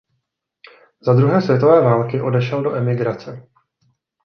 [1.01, 3.47] Za druhé světové války odešel do emigrace.